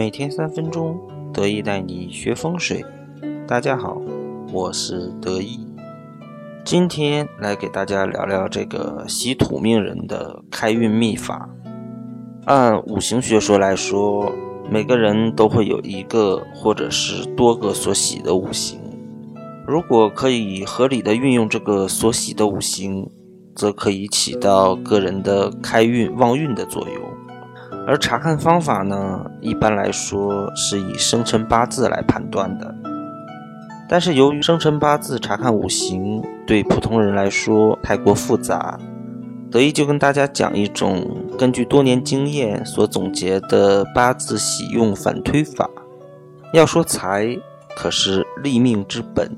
[0.00, 0.98] 每天三分钟，
[1.30, 2.82] 得意带你学风水。
[3.46, 4.00] 大家好，
[4.50, 5.60] 我是得意。
[6.64, 11.50] 今天来给大家聊聊这个喜土命人的开运秘法。
[12.46, 14.32] 按五行学说来说，
[14.70, 18.80] 每个人都会有一个或者是多个所喜的五行。
[19.66, 23.06] 如果可以合理的运用这个所喜的五行，
[23.54, 27.29] 则可以起到个人的开运旺运的作用。
[27.86, 32.74] 而查看方法呢，一般来说是以生辰八字来判断的。
[33.88, 38.78] 但是由于生辰八字查看五行对普通人来说太过复杂，
[39.50, 41.04] 德一就跟大家讲一种
[41.36, 45.68] 根据多年经验所总结的八字喜用反推法。
[46.52, 47.36] 要说财，
[47.76, 49.28] 可是立命之本，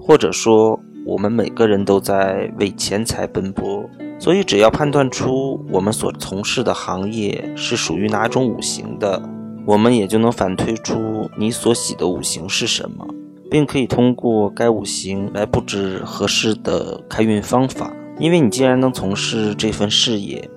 [0.00, 3.88] 或者说我们每个人都在为钱财奔波，
[4.18, 9.22] 所以只要判断出我们所从事的行业是属于哪种五行的，
[9.66, 13.06] 我们也就能反推出你所喜的五行是什么。
[13.48, 17.92] 并可以通过该五行来布置合适的开运方法。
[18.18, 20.50] 因为你既然能从事这份事业，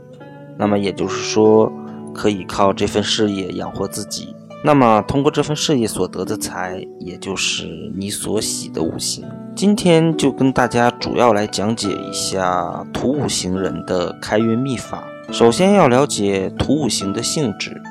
[0.57, 1.71] 那么也就是说
[2.13, 4.33] 可以靠这份事业养活自己。
[4.63, 9.23] 那么通过这份事业所得的财，也就是你所喜的五行。
[9.55, 15.03] 今天就跟大家主要来讲解一下土五行人的开运秘法。
[15.31, 17.81] 首先要了解土五行的性质。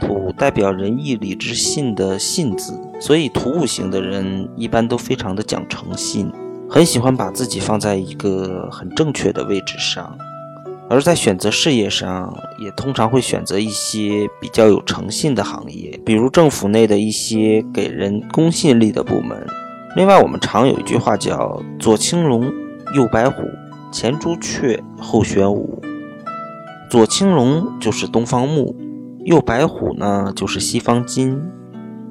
[0.00, 6.30] 土代表仁义礼智信的信字，所以土五行的人一般都非常的讲诚信，
[6.70, 10.16] 很喜欢把自己放在一个很正确的位置上。
[10.88, 19.46] 而在选择事业上，也通常会选择一些比较有诚信的行业，比如政府内的一些给人公信力的部门。
[19.96, 22.44] 另外，我们常有一句话叫“左青龙，
[22.94, 23.42] 右白虎，
[23.90, 25.82] 前朱雀，后玄武”。
[26.90, 28.76] 左青龙就是东方木。
[29.24, 31.38] 右白虎呢，就是西方金；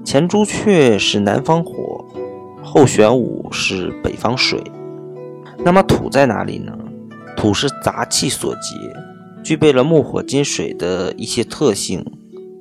[0.03, 2.05] 前朱雀是南方火，
[2.61, 4.61] 后玄武是北方水。
[5.63, 6.77] 那么土在哪里呢？
[7.35, 8.75] 土是杂气所结，
[9.41, 12.05] 具备了木火金水的一些特性，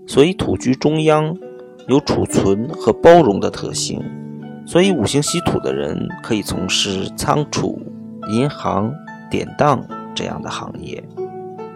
[0.07, 1.37] 所以土居中央，
[1.89, 4.03] 有储存和包容的特性。
[4.67, 7.81] 所以五行喜土的人可以从事仓储、
[8.29, 8.93] 银行、
[9.31, 9.83] 典当
[10.15, 11.03] 这样的行业。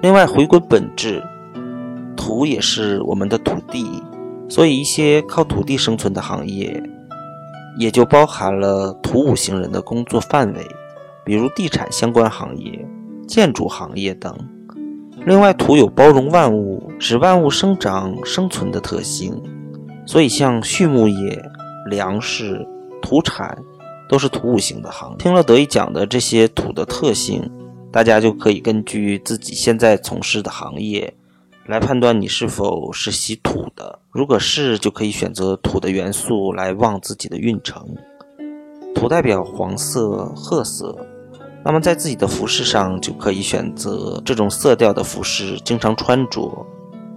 [0.02, 1.22] 另外，回归本质。
[2.16, 4.02] 土也是我们的土地，
[4.46, 6.82] 所以一些靠土地生存的行业，
[7.78, 10.66] 也就包含了土五行人的工作范围，
[11.24, 12.86] 比如地产相关行业、
[13.26, 14.36] 建筑行业等。
[15.24, 19.42] 另外，土有包容万物、使万物生长生存的特性，
[20.04, 21.42] 所以像畜牧业、
[21.88, 22.66] 粮食、
[23.00, 23.56] 土产
[24.08, 25.16] 都是土五行的行。
[25.18, 27.50] 听了得意讲的这些土的特性，
[27.92, 31.12] 大家就可以根据自己现在从事的行业。
[31.66, 37.86] 来判断你是否是喜土的，如果是，就可以选择土的元素来旺自己的运程。
[38.92, 40.96] 土代表黄色、褐色，
[41.64, 46.66] 那么在自己的服饰上就可以选择这种色调的服饰，经常穿着。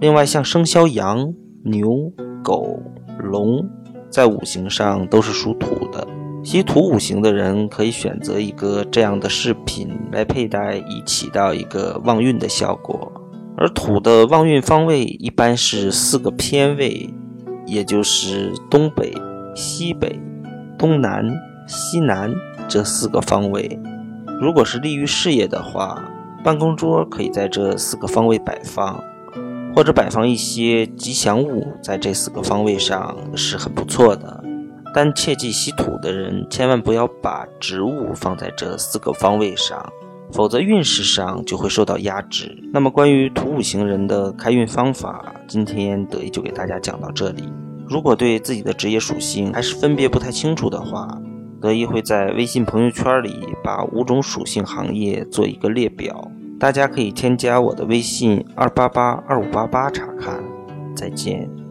[0.00, 1.34] 另外，像生肖羊、
[1.64, 2.78] 牛、狗、
[3.18, 3.68] 龙，
[4.14, 6.06] 在五行上都是属土的，
[6.44, 13.10] 喜土五行的人可以选择一个这样的饰品来佩戴，以起到一个旺运的效果。
[13.56, 17.12] 而土的旺运方位一般是四个偏位，
[17.66, 19.12] 也就是东北、
[19.56, 20.16] 西北、
[20.78, 21.28] 东南、
[21.66, 22.32] 西南
[22.68, 23.80] 这四个方位。
[24.40, 26.00] 如果是利于事业的话，
[26.44, 29.02] 办公桌可以在这四个方位摆放，
[29.74, 34.42] 或者摆放一些吉祥物在这四个方位上是很不错的。
[34.94, 39.84] 但切记，喜土的人千万不要把植物放在这四个方位上。
[40.32, 42.56] 否则运势上就会受到压制。
[42.72, 47.44] 那么关于土五行人的开运方法，今天得意就给大家讲到这里。
[47.86, 51.06] 如果对自己的职业属性还是分别不太清楚的话，
[51.60, 60.42] 得意会在微信朋友圈里把五种属性行业做一个列表，大家可以添加我的微信二八八二五八八查看。
[60.94, 61.63] 再见。